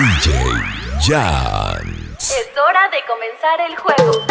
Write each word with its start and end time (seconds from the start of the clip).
DJ 0.00 0.30
Jan. 1.02 2.16
Es 2.16 2.48
hora 2.56 2.88
de 2.88 3.04
comenzar 3.06 3.60
el 3.68 3.76
juego. 3.76 4.24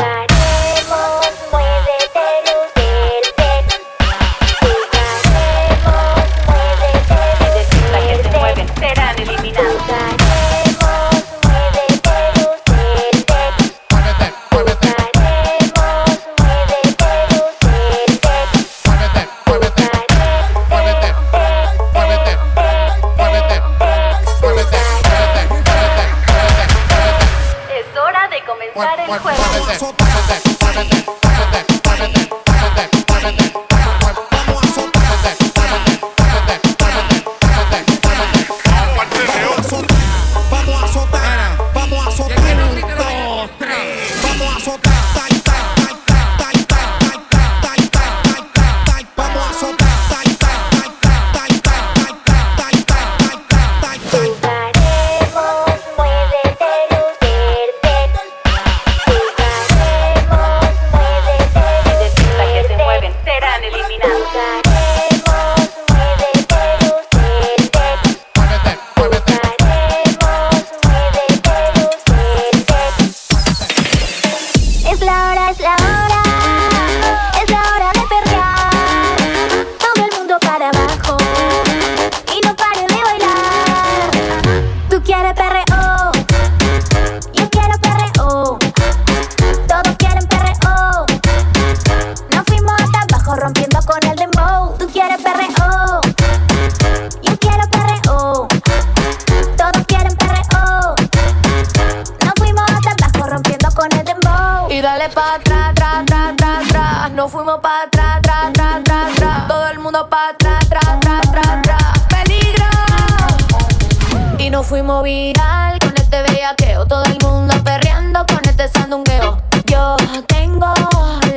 como 114.89 115.03
viral. 115.03 115.77
Con 115.79 115.93
este 115.95 116.21
bellaqueo 116.23 116.85
Todo 116.87 117.03
el 117.03 117.17
mundo 117.21 117.53
perreando 117.63 118.25
con 118.25 118.39
este 118.45 118.67
sandungueo. 118.69 119.39
Yo 119.65 119.95
tengo 120.25 120.73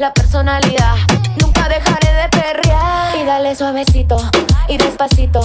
la 0.01 0.13
personalidad 0.15 0.97
Nunca 1.39 1.69
dejaré 1.69 2.13
de 2.15 2.29
perrear. 2.31 3.15
Y 3.21 3.25
dale 3.25 3.55
suavecito 3.55 4.17
y 4.69 4.79
despacito. 4.79 5.43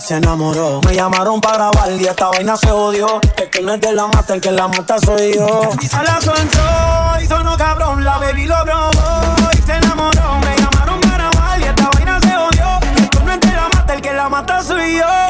Se 0.00 0.16
enamoró. 0.16 0.80
Me 0.84 0.94
llamaron 0.94 1.40
para 1.40 1.70
grabar 1.70 1.92
y 1.92 2.04
esta 2.04 2.28
vaina 2.28 2.56
se 2.56 2.70
odió. 2.70 3.20
El 3.36 3.50
que 3.50 3.62
no 3.62 3.74
es 3.74 3.80
de 3.80 3.92
la 3.92 4.06
mata, 4.08 4.34
el 4.34 4.40
que 4.40 4.50
la 4.50 4.66
mata 4.66 4.98
soy 4.98 5.34
yo. 5.34 5.70
Y 5.80 5.86
se 5.86 6.02
la 6.02 6.20
soltó 6.20 7.22
y 7.22 7.26
sonó 7.26 7.56
cabrón, 7.56 8.04
la 8.04 8.18
baby 8.18 8.46
lo 8.46 8.56
probó 8.64 9.52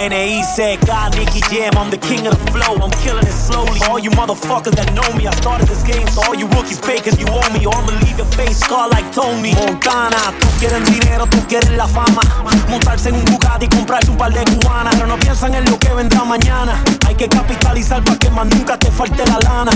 soy 0.03 0.09
yo. 0.09 0.13
N.E.C.K. 0.13 1.11
Nicky 1.17 1.41
Jam, 1.51 1.73
I'm 1.77 1.91
the 1.91 1.99
king 1.99 2.27
of 2.27 2.39
the 2.39 2.51
flow. 2.53 2.77
I'm 2.77 2.91
killing 3.03 3.27
it 3.27 3.33
slowly. 3.33 3.79
All 3.89 3.99
you 3.99 4.11
motherfuckers 4.11 4.75
that 4.75 4.93
know 4.95 5.07
me, 5.17 5.27
I 5.27 5.35
started 5.37 5.69
this 5.69 5.83
game. 5.83 6.07
So 6.09 6.23
all 6.23 6.35
you 6.35 6.47
rookies 6.49 6.79
fakers, 6.81 7.19
you 7.19 7.27
owe 7.29 7.53
me. 7.53 7.67
Or 7.67 7.75
I'ma 7.75 7.93
leave 8.05 8.19
your 8.19 8.31
face 8.33 8.59
scar 8.59 8.89
like 8.89 9.11
Tony. 9.13 9.55
Montana, 9.55 10.33
tú 10.41 10.49
quieres 10.59 10.85
dinero, 10.91 11.27
tú 11.27 11.39
quieres 11.49 11.71
la 11.71 11.87
fama. 11.87 12.23
Montarse 12.69 13.11
en 13.11 13.17
un 13.17 13.25
Bugatti 13.25 13.67
y 13.67 13.69
comprarse 13.69 14.11
un 14.11 14.17
par 14.17 14.33
de 14.33 14.45
cubanas. 14.45 14.95
Pero 14.95 15.07
no 15.07 15.19
piensan 15.19 15.55
en 15.55 15.65
lo 15.71 15.79
que 15.79 15.93
vendrá 15.95 16.25
mañana. 16.25 16.83
Hay 17.07 17.15
que 17.15 17.29
capitalizar 17.29 18.03
para 18.05 18.19
que 18.19 18.31
más 18.31 18.47
nunca 18.47 18.79
te 18.79 18.91
falte 18.91 19.25
la 19.27 19.39
lana. 19.39 19.73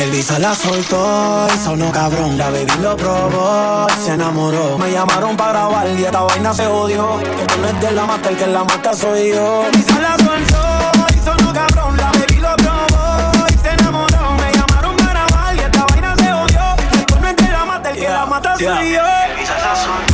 Elisa 0.00 0.38
la 0.38 0.54
soltó 0.54 1.46
y 1.54 1.58
sonó 1.58 1.92
cabrón. 1.92 2.38
La 2.38 2.48
baby 2.50 2.72
lo 2.80 2.96
probó 2.96 3.86
y 3.88 4.02
se 4.02 4.12
enamoró. 4.12 4.78
Me 4.78 4.90
llamaron 4.92 5.36
para 5.36 5.52
grabar 5.52 5.88
y 5.88 6.04
esta 6.04 6.22
vaina 6.22 6.54
se 6.54 6.66
odió. 6.66 7.18
Que 7.18 7.56
no 7.58 7.68
es 7.68 7.80
de 7.80 7.90
la 7.92 8.06
mata, 8.06 8.30
el 8.30 8.36
que 8.36 8.46
la 8.46 8.64
mata 8.64 8.94
soy 8.94 9.32
yo. 9.32 9.64
Elisa 9.66 10.00
la 10.00 10.16
soltó 10.16 11.06
y 11.14 11.18
sonó 11.22 11.52
cabrón. 11.52 11.96
La 11.98 12.10
baby 12.12 12.36
lo 12.40 12.56
probó 12.56 13.46
y 13.48 13.58
se 13.58 13.68
enamoró. 13.68 14.34
Me 14.36 14.52
llamaron 14.52 14.96
para 14.96 15.26
grabar 15.26 15.56
y 15.56 15.60
esta 15.60 15.84
vaina 15.84 16.16
se 16.16 16.32
odió. 16.32 16.76
Que 17.06 17.20
no 17.20 17.28
es 17.28 17.36
de 17.36 17.48
la 17.48 17.64
mata, 17.66 17.90
el 17.90 17.96
que 17.98 18.08
la 18.08 18.26
mata 18.26 18.56
soy 18.56 18.92
yo. 18.92 19.02
Elisa 19.34 19.58
la 19.58 19.76
soltó 19.76 20.09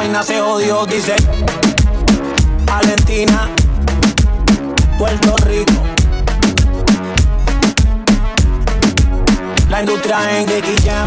vaina 0.00 0.22
se 0.22 0.40
jodió, 0.40 0.86
dice 0.86 1.14
Valentina, 2.64 3.50
Puerto 4.96 5.36
Rico. 5.44 5.74
La 9.68 9.80
industria 9.80 10.38
en 10.38 10.46
Jam. 10.82 11.06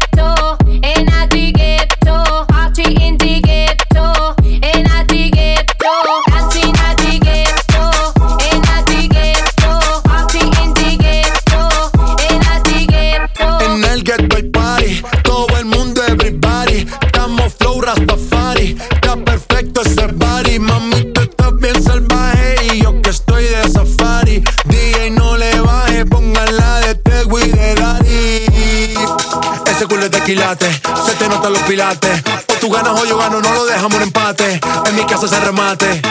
de 30.09 30.21
quilate, 30.23 30.65
se 31.05 31.13
te 31.13 31.27
notan 31.27 31.53
los 31.53 31.61
pilates. 31.63 32.23
O 32.47 32.53
tú 32.59 32.69
ganas 32.71 32.99
o 32.99 33.05
yo 33.05 33.17
gano, 33.17 33.39
no 33.41 33.53
lo 33.53 33.65
dejamos 33.65 33.95
un 33.95 34.03
empate. 34.03 34.59
En 34.85 34.95
mi 34.95 35.05
casa 35.05 35.27
se 35.27 35.39
remate. 35.39 36.01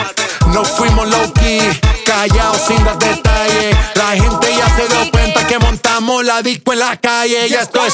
No 0.47 0.63
fuimos 0.63 1.09
low 1.09 1.33
key, 1.33 1.61
callados 2.05 2.61
sin 2.67 2.81
dar 2.83 2.97
detalles. 2.97 3.75
La 3.95 4.11
gente 4.11 4.55
ya 4.55 4.75
se 4.75 4.87
dio 4.87 5.11
cuenta 5.11 5.45
que 5.47 5.59
montamos 5.59 6.23
la 6.23 6.41
disco 6.41 6.71
en 6.73 6.79
la 6.79 6.95
calle. 6.97 7.47
Y 7.47 7.53
esto 7.53 7.85
es. 7.85 7.93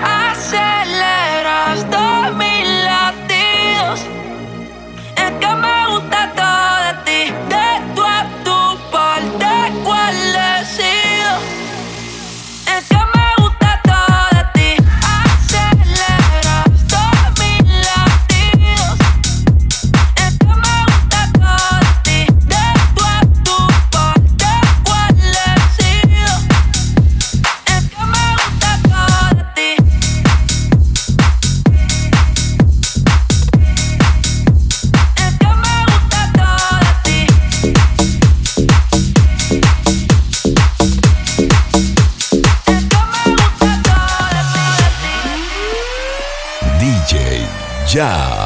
ya. 47.93 48.40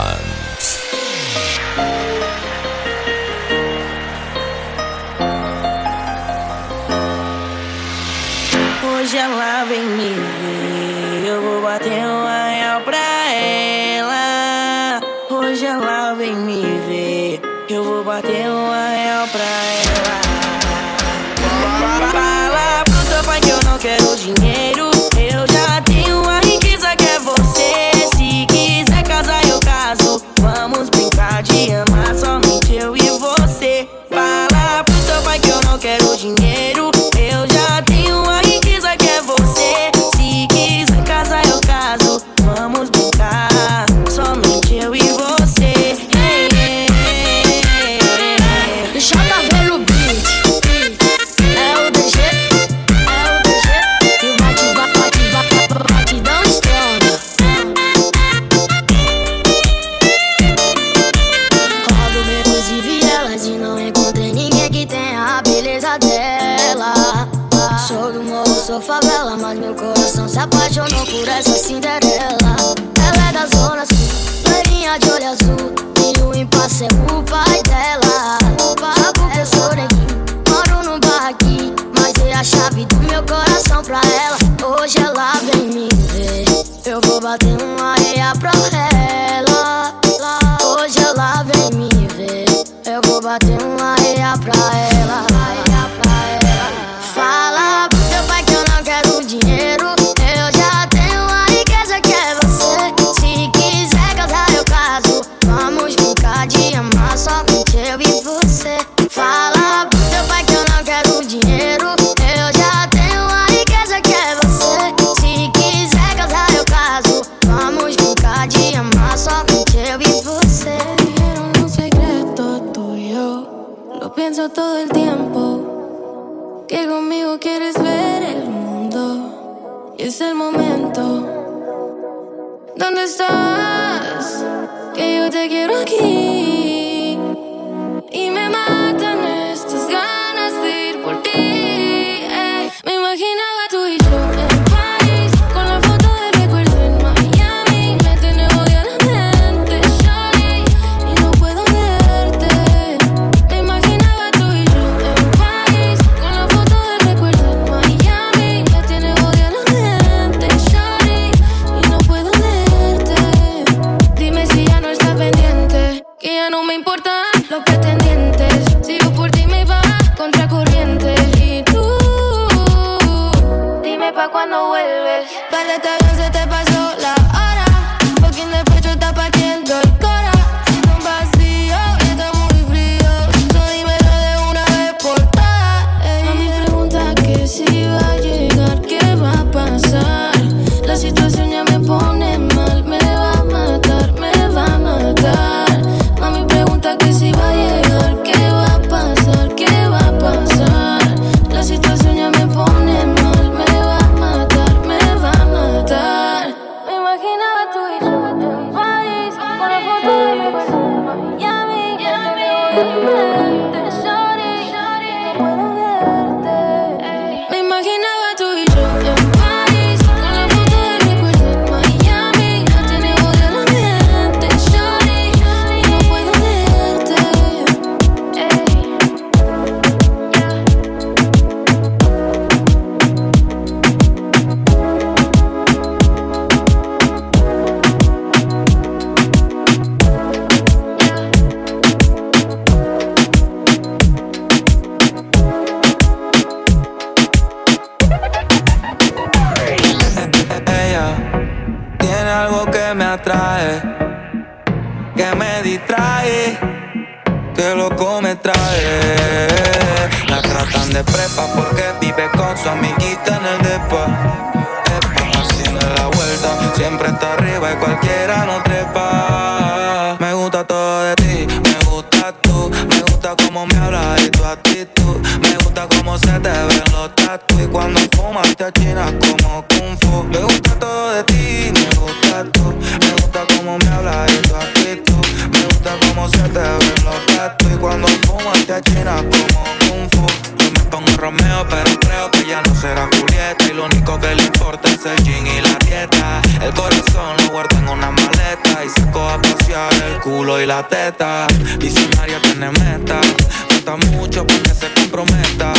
la 300.75 300.83
teta. 300.87 301.47
Visionaria 301.79 302.41
tiene 302.41 302.69
meta. 302.71 303.21
Falta 303.69 303.95
mucho 304.07 304.45
porque 304.45 304.71
se 304.73 304.91
comprometa. 304.93 305.71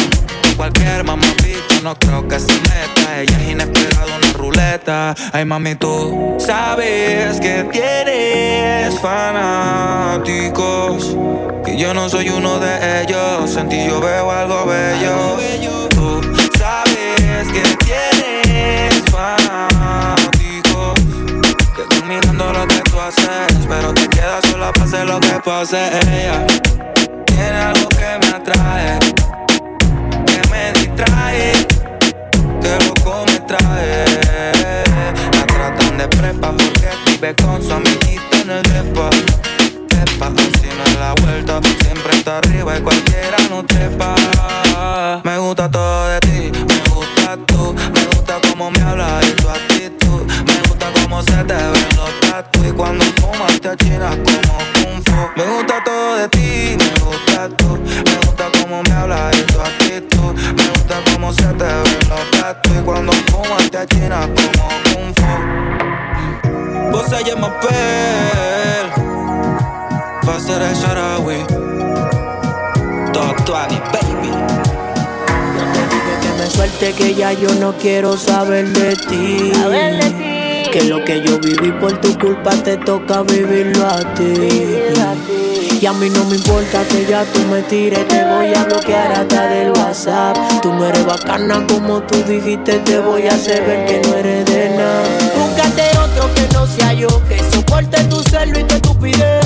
Con 0.43 0.55
Cualquier 0.55 1.05
mamá 1.05 1.27
mamapita 1.27 1.81
no 1.83 1.95
creo 1.99 2.27
que 2.27 2.39
se 2.39 2.53
meta. 2.53 3.21
Ella 3.21 3.37
es 3.43 3.51
inesperada, 3.51 4.17
una 4.17 4.33
ruleta. 4.33 5.15
Ay, 5.33 5.45
mami, 5.45 5.75
tú 5.75 6.37
sabes 6.39 7.39
que 7.41 7.65
tienes 7.73 8.99
fanáticos. 9.01 10.35
que 11.65 11.77
yo 11.77 11.93
no 11.93 12.09
soy 12.09 12.31
uno 12.31 12.59
de 12.59 13.03
ellos. 13.03 13.55
En 13.57 13.69
ti 13.69 13.85
yo 13.87 14.01
veo. 14.01 14.31
Algo 14.31 14.65
bello. 14.67 15.96
Que 25.21 25.41
pase. 25.45 25.79
Ella 26.11 26.47
tiene 27.27 27.59
algo 27.59 27.89
que 27.89 28.19
me 28.21 28.27
atrae. 28.35 28.99
Que 30.27 30.49
me 30.51 30.73
distrae. 30.73 31.53
Que 32.61 32.85
loco 32.85 33.25
me 33.27 33.39
trae. 33.41 34.05
La 35.33 35.47
tratan 35.47 35.99
de 35.99 36.09
prepa 36.09 36.53
porque 36.53 36.89
vive 37.07 37.35
con 37.37 37.63
su 37.63 37.73
amiguita 37.73 38.37
en 38.43 38.51
el 38.51 38.63
depa. 38.63 39.11
Trepa, 39.89 40.33
si 40.61 40.69
no 40.77 40.85
es 40.85 40.99
la 40.99 41.15
vuelta, 41.23 41.61
siempre 41.83 42.17
está 42.17 42.39
arriba 42.39 42.77
y 42.77 42.81
cualquiera 42.83 43.37
no 43.51 43.65
trepa. 43.65 44.16
20, 73.69 73.81
baby 73.93 74.31
Que 76.21 76.43
me 76.43 76.51
suelte 76.51 76.93
que 76.93 77.15
ya 77.15 77.33
yo 77.33 77.55
no 77.55 77.73
quiero 77.77 78.17
saber 78.17 78.69
de 78.69 78.97
ti. 78.97 79.53
Que 80.73 80.85
lo 80.85 81.05
que 81.05 81.23
yo 81.23 81.39
viví 81.39 81.73
por 81.73 82.01
tu 82.01 82.19
culpa 82.19 82.51
te 82.51 82.77
toca 82.77 83.23
vivirlo 83.23 83.87
a 83.87 84.15
ti. 84.15 84.35
Y 85.81 85.87
a 85.87 85.93
mí 85.93 86.09
no 86.09 86.25
me 86.25 86.37
importa 86.37 86.83
que 86.89 87.05
ya 87.05 87.25
tú 87.25 87.41
me 87.51 87.61
tires, 87.63 88.09
te 88.09 88.25
voy 88.25 88.53
a 88.55 88.65
bloquear 88.65 89.13
hasta 89.13 89.47
del 89.49 89.71
WhatsApp. 89.73 90.37
Tú 90.63 90.73
no 90.73 90.87
eres 90.87 91.05
bacana 91.05 91.67
como 91.69 92.01
tú 92.03 92.23
dijiste, 92.25 92.79
te 92.79 92.99
voy 92.99 93.27
a 93.27 93.35
hacer 93.35 93.65
ver 93.67 93.87
que 93.87 94.09
no 94.09 94.17
eres 94.17 94.45
de 94.47 94.71
nada. 94.71 95.03
Búscate 95.37 95.83
otro 95.99 96.35
que 96.35 96.49
no 96.55 96.67
sea 96.67 96.93
yo, 96.95 97.09
que 97.29 97.39
soporte 97.53 98.03
tu 98.05 98.23
celo 98.23 98.59
y 98.59 98.65
tu 98.65 98.75
estupidez. 98.75 99.46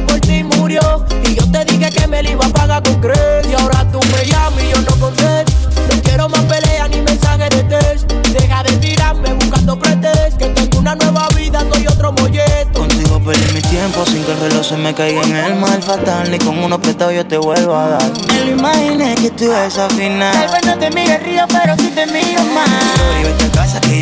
Por 0.00 0.20
ti 0.20 0.42
murió, 0.42 1.04
y 1.24 1.34
yo 1.34 1.50
te 1.50 1.64
dije 1.66 1.90
que 1.90 2.06
me 2.06 2.22
lo 2.22 2.30
iba 2.30 2.46
a 2.46 2.48
pagar 2.48 2.82
con 2.82 3.00
crees. 3.00 3.46
Y 3.48 3.54
ahora 3.54 3.86
tú 3.92 4.00
me 4.16 4.24
llamas 4.24 4.64
y 4.64 4.70
yo 4.70 4.80
no 4.80 4.96
contesto. 4.98 5.52
No 5.88 6.02
quiero 6.02 6.28
más 6.28 6.40
pelea 6.40 6.88
ni 6.88 7.02
mensajes 7.02 7.50
de 7.50 7.62
texto. 7.64 8.14
Deja 8.32 8.62
de 8.62 8.72
tirarme 8.76 9.34
buscando 9.34 9.78
pretextos, 9.78 10.38
que 10.38 10.46
tengo 10.46 10.78
una 10.78 10.94
nueva 10.94 11.28
vida, 11.36 11.62
soy 11.72 11.86
otro 11.86 12.12
molleto. 12.12 12.80
Contigo 12.80 13.20
perdí 13.24 13.52
mi 13.54 13.60
tiempo 13.60 14.04
sin 14.06 14.24
que 14.24 14.32
el 14.32 14.40
reloj 14.40 14.64
se 14.66 14.76
me 14.76 14.94
caiga 14.94 15.22
en 15.22 15.36
el 15.36 15.54
mal 15.56 15.82
fatal 15.82 16.30
Ni 16.30 16.38
con 16.38 16.58
uno 16.58 16.80
prestado 16.80 17.12
yo 17.12 17.24
te 17.26 17.36
vuelvo 17.36 17.76
a 17.76 17.88
dar 17.90 18.12
Me 18.28 18.44
lo 18.44 18.50
imaginé 18.52 19.14
que 19.14 19.30
tú 19.30 19.44
ibas 19.44 19.78
a 19.78 19.88
final 19.90 20.32
Tal 20.32 20.48
vez 20.50 20.66
no 20.66 20.78
te 20.78 20.90
mire 20.90 21.16
el 21.16 21.22
río, 21.22 21.44
pero 21.48 21.76
sí 21.76 21.92
te 21.94 22.06
miro 22.06 22.42
más. 22.54 23.41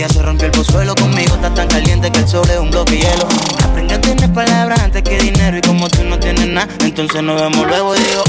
Ella 0.00 0.08
se 0.08 0.22
rompió 0.22 0.46
el 0.46 0.52
pozuelo, 0.52 0.94
conmigo 0.94 1.34
está 1.34 1.52
tan 1.52 1.68
caliente 1.68 2.10
que 2.10 2.20
el 2.20 2.26
sol 2.26 2.48
es 2.48 2.58
un 2.58 2.70
bloque 2.70 2.96
hielo. 2.96 3.28
Aprendí 3.62 3.92
a 3.92 4.00
tener 4.00 4.32
palabras 4.32 4.80
antes 4.80 5.02
que 5.02 5.18
dinero 5.18 5.58
y 5.58 5.60
como 5.60 5.90
tú 5.90 6.02
no 6.04 6.18
tienes 6.18 6.46
nada, 6.46 6.68
entonces 6.82 7.22
nos 7.22 7.38
vemos 7.38 7.66
luego 7.66 7.94
y 7.94 7.98
digo, 7.98 8.24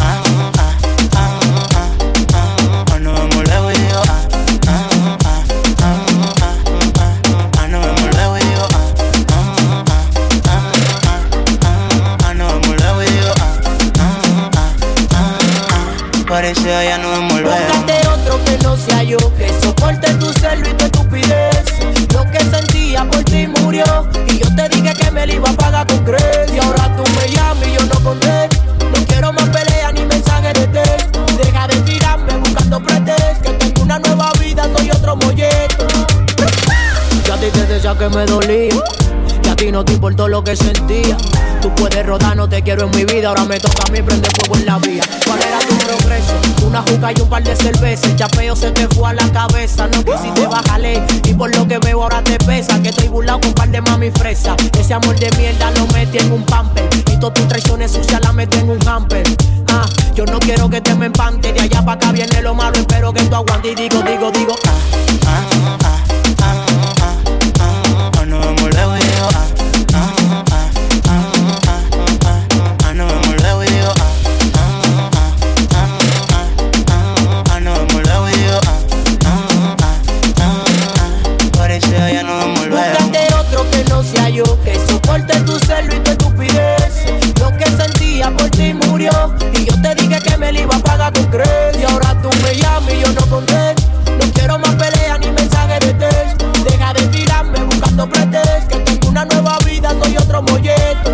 ah, 0.00 0.22
ah, 0.24 0.52
ah. 0.56 0.72
Parece 16.26 16.74
allá 16.74 16.96
no 16.96 17.20
me 17.20 17.42
Búscate 17.42 18.08
otro 18.08 18.42
que 18.46 18.56
no 18.64 18.74
sea 18.74 19.02
yo, 19.02 19.18
que 19.36 19.48
soporte 19.60 20.14
tu 20.14 20.32
celo 20.32 20.66
ti 23.32 23.48
murió, 23.48 23.84
y 24.28 24.38
yo 24.38 24.54
te 24.54 24.68
dije 24.68 24.92
que 24.94 25.10
me 25.10 25.26
lo 25.26 25.32
iba 25.32 25.48
a 25.48 25.52
pagar 25.54 25.86
con 25.86 25.98
crees. 26.04 26.52
Y 26.52 26.58
ahora 26.58 26.94
tú 26.96 27.02
me 27.16 27.34
llamas 27.34 27.66
y 27.66 27.72
yo 27.72 27.82
no 27.86 28.04
contesto. 28.04 28.56
No 28.78 29.06
quiero 29.06 29.32
más 29.32 29.48
pelea 29.48 29.90
ni 29.92 30.02
mensajes 30.02 30.52
de 30.52 30.66
texto. 30.66 31.24
Deja 31.42 31.66
de 31.66 31.76
tirarme 31.80 32.36
buscando 32.36 32.80
pretextos, 32.80 33.40
que 33.42 33.52
tengo 33.54 33.82
una 33.82 33.98
nueva 33.98 34.32
vida, 34.38 34.68
soy 34.76 34.90
otro 34.90 35.16
molleto. 35.16 35.86
Yo 37.26 37.34
a 37.34 37.36
ti 37.38 37.46
te 37.52 37.66
decía 37.66 37.96
que 37.98 38.08
me 38.10 38.26
dolía. 38.26 38.74
Y 39.44 39.48
a 39.48 39.56
ti 39.56 39.72
no 39.72 39.84
te 39.84 39.94
importó 39.94 40.28
lo 40.28 40.44
que 40.44 40.54
sentía. 40.54 41.16
Tú 41.62 41.74
puedes 41.74 42.04
rodar, 42.04 42.36
no 42.36 42.48
te 42.48 42.62
quiero 42.62 42.84
en 42.84 42.90
mi 42.96 43.04
vida. 43.04 43.28
Ahora 43.28 43.44
me 43.44 43.58
toca 43.58 43.84
a 43.88 43.92
mí 43.92 44.02
prender 44.02 44.30
fuego 44.36 44.56
en 44.56 44.66
la 44.66 44.78
vía. 44.78 45.02
¿Cuál 45.26 45.40
era 45.40 45.58
tu 45.60 45.61
Una 46.66 46.80
juca 46.82 47.12
y 47.14 47.20
un 47.20 47.28
par 47.28 47.42
de 47.42 47.54
cervezas. 47.54 48.10
El 48.10 48.16
chapeo 48.16 48.56
se 48.56 48.70
te 48.70 48.88
fue 48.88 49.10
a 49.10 49.12
la 49.12 49.30
cabeza. 49.30 49.86
No 49.88 50.02
quisiste 50.02 50.46
bajarle. 50.46 51.02
Y 51.24 51.34
por 51.34 51.54
lo 51.54 51.68
que 51.68 51.78
veo 51.78 52.02
ahora 52.02 52.22
te 52.24 52.38
pesa. 52.38 52.80
Que 52.82 52.88
estoy 52.88 53.08
burlado 53.08 53.40
con 53.40 53.48
un 53.48 53.54
par 53.54 53.68
de 53.68 53.80
mami 53.82 54.10
fresa. 54.10 54.56
Ese 54.78 54.94
amor 54.94 55.18
de 55.18 55.30
mierda 55.36 55.70
lo 55.72 55.86
metí 55.88 56.18
en 56.18 56.32
un 56.32 56.44
pamper. 56.44 56.88
Y 57.12 57.18
todas 57.18 57.34
tus 57.34 57.48
traiciones 57.48 57.90
sucias 57.90 58.20
las 58.22 58.32
metí 58.32 58.58
en 58.58 58.70
un 58.70 58.88
hamper. 58.88 59.24
Ah, 59.68 59.84
yo 60.14 60.24
no 60.24 60.38
quiero 60.38 60.70
que 60.70 60.80
te 60.80 60.94
me 60.94 61.06
empante. 61.06 61.52
De 61.52 61.60
allá 61.60 61.84
para 61.84 61.92
acá 61.92 62.12
viene 62.12 62.40
lo 62.40 62.54
malo. 62.54 62.78
Espero 62.78 63.12
que 63.12 63.22
tú 63.24 63.34
aguantes. 63.34 63.72
Y 63.72 63.74
digo, 63.74 64.02
digo, 64.02 64.30
digo. 64.30 64.54
Ah, 64.66 64.70
ah, 65.26 65.78
ah, 65.78 65.81
tu 85.82 85.88
celo 85.88 85.96
y 85.96 86.00
tu 86.00 86.10
estupidez. 86.10 87.04
Lo 87.40 87.56
que 87.56 87.64
sentía 87.66 88.30
por 88.30 88.50
ti 88.50 88.74
murió, 88.74 89.34
y 89.54 89.64
yo 89.64 89.80
te 89.80 89.94
dije 89.94 90.18
que 90.20 90.36
me 90.36 90.52
lo 90.52 90.60
iba 90.60 90.76
a 90.76 90.78
pagar 90.80 91.12
con 91.12 91.26
crees. 91.26 91.76
Y 91.78 91.84
ahora 91.84 92.16
tú 92.22 92.30
me 92.42 92.54
llamas 92.54 92.92
y 92.92 93.00
yo 93.00 93.12
no 93.12 93.26
contesto. 93.26 93.82
No 94.06 94.32
quiero 94.32 94.58
más 94.58 94.74
pelea 94.74 95.18
ni 95.18 95.30
mensajes 95.30 95.80
de 95.80 95.94
texto. 95.94 96.46
Deja 96.64 96.92
de 96.94 97.02
tirarme 97.08 97.62
buscando 97.64 98.08
pretextos, 98.08 98.66
que 98.68 98.78
tengo 98.78 99.08
una 99.08 99.24
nueva 99.24 99.58
vida, 99.66 99.94
soy 100.02 100.16
otro 100.16 100.42
molleto. 100.42 101.10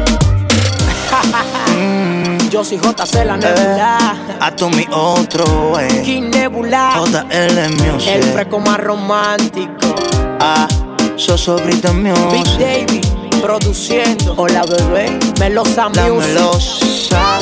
yo 2.51 2.65
soy 2.65 2.79
JC 2.79 3.25
la 3.25 3.37
nebula, 3.37 4.17
A 4.41 4.51
tu 4.55 4.69
mi 4.71 4.87
otro, 4.91 5.79
eh 5.81 6.03
King 6.05 6.31
Nebula, 6.31 6.93
JL 6.97 7.71
Music 7.71 8.13
el 8.15 8.23
fresco 8.25 8.59
más 8.59 8.79
romántico. 8.79 9.95
Ah, 10.41 10.69
Sosobrita 11.17 11.91
Big 11.93 12.15
Music 12.15 12.59
David 12.59 13.18
produciendo. 13.41 14.35
Hola 14.37 14.63
bebé, 14.65 15.19
Melosa 15.39 15.89
La 15.95 16.09
Music. 16.09 16.29
melosa 16.35 17.39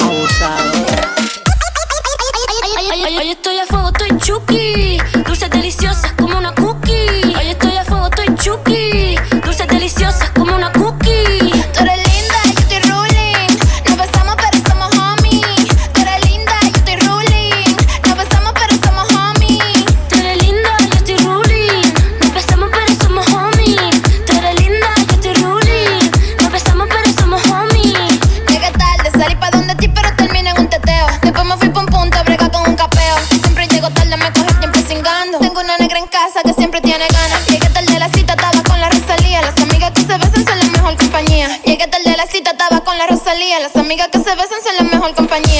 Abusado. 0.00 0.70
Hoy 3.18 3.30
estoy 3.30 3.58
a 3.58 3.66
fuego, 3.66 3.88
estoy 3.88 4.18
chuki. 4.18 4.98
Dulces 5.24 5.50
deliciosas 5.50 5.79
compañía. 45.14 45.59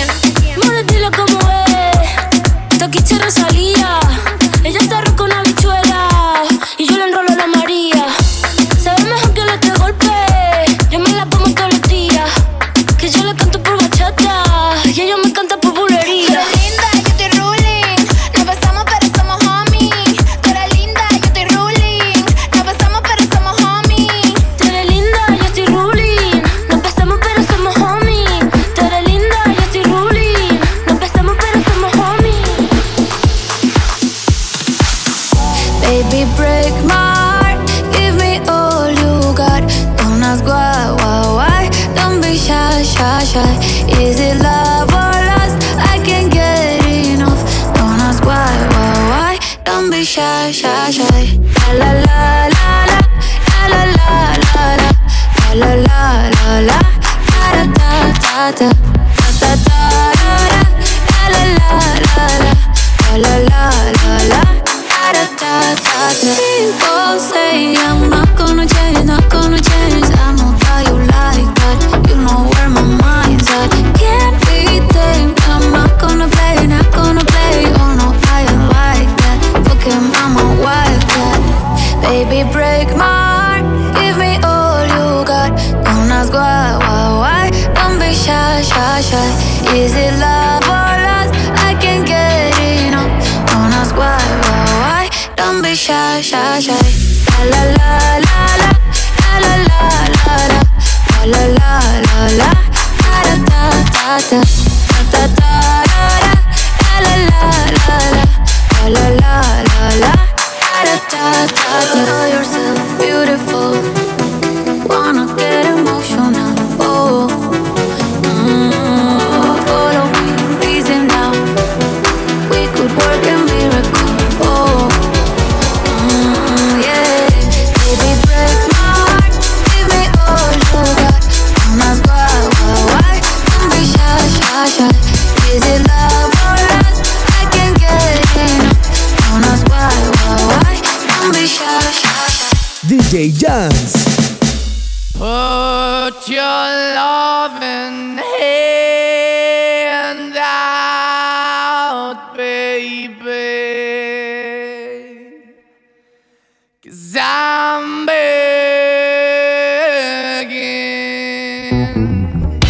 again. 161.73 162.70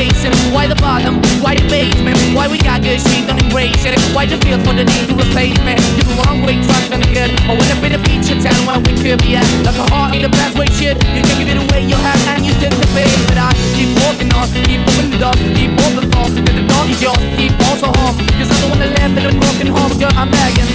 chasing? 0.00 0.32
Why 0.56 0.64
the 0.64 0.78
bottom? 0.80 1.20
Why 1.44 1.52
the 1.60 1.66
basement? 1.68 2.16
Why 2.32 2.48
we 2.48 2.56
got 2.56 2.80
good 2.80 2.96
shit, 2.96 3.28
don't 3.28 3.36
embrace 3.36 3.84
it? 3.84 4.00
Why 4.16 4.24
the 4.24 4.40
feel 4.40 4.56
for 4.64 4.72
the 4.72 4.84
need 4.88 5.06
to 5.12 5.14
replace 5.14 5.60
me? 5.60 5.76
You're 5.96 6.08
the 6.08 6.16
wrong 6.24 6.40
way, 6.40 6.56
trust 6.64 6.88
to 6.88 6.96
good. 7.12 7.30
I 7.44 7.52
wanna 7.52 7.76
be 7.84 7.88
the 7.92 8.00
feature 8.08 8.38
town 8.40 8.60
where 8.64 8.80
we 8.80 8.96
could 8.96 9.20
be 9.20 9.36
at. 9.36 9.44
Like 9.66 9.76
a 9.76 9.84
heart 9.92 10.16
in 10.16 10.22
the 10.24 10.32
past 10.32 10.56
way, 10.56 10.68
shit. 10.80 10.96
You 11.12 11.20
can 11.20 11.36
give 11.36 11.50
it 11.52 11.60
away, 11.60 11.84
you 11.84 11.98
have, 12.00 12.20
and 12.32 12.40
you 12.48 12.54
didn't 12.62 12.80
pay. 12.96 13.08
But 13.28 13.36
I 13.36 13.52
keep 13.76 13.92
walking 14.00 14.32
on, 14.32 14.48
keep 14.64 14.80
moving 14.88 15.10
the 15.12 15.20
dog, 15.20 15.36
keep 15.52 15.72
walking 15.76 16.00
the 16.00 16.08
to 16.08 16.40
and 16.48 16.56
the 16.56 16.64
dog 16.64 16.86
is 16.88 17.00
yours. 17.04 17.20
Keep 17.36 17.52
also 17.68 17.92
home, 18.00 18.16
cause 18.40 18.48
I'm 18.48 18.60
the 18.64 18.68
one 18.72 18.80
that 18.80 18.90
left 18.96 19.14
in 19.20 19.24
a 19.28 19.32
broken 19.36 19.68
home, 19.68 19.92
girl, 20.00 20.14
I'm 20.16 20.32
begging. 20.32 20.70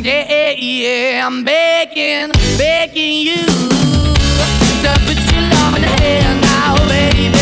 Yeah, 0.00 0.24
yeah, 0.32 0.52
yeah, 0.56 1.26
I'm 1.28 1.44
begging, 1.44 2.32
begging 2.56 3.16
you 3.28 3.44
to 4.82 4.90
put 5.06 5.18
your 5.30 5.44
love 5.54 5.76
in 5.76 5.82
the 5.82 5.92
hand 6.02 6.40
now, 6.40 6.74
baby. 6.88 7.41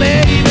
Baby. 0.00 0.49